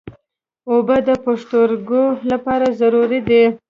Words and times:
اوبه 0.71 0.97
د 1.07 1.09
پښتورګو 1.25 2.03
لپاره 2.29 2.65
ضروري 2.79 3.19
دي. 3.27 3.43